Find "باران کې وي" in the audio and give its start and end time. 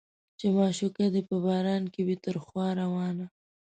1.45-2.15